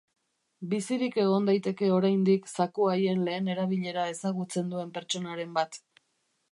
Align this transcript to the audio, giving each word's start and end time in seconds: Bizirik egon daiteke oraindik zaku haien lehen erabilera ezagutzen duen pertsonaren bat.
Bizirik 0.69 1.17
egon 1.23 1.45
daiteke 1.49 1.89
oraindik 1.97 2.49
zaku 2.53 2.89
haien 2.95 3.23
lehen 3.29 3.53
erabilera 3.57 4.09
ezagutzen 4.15 4.75
duen 4.75 4.93
pertsonaren 4.99 5.55
bat. 5.61 5.83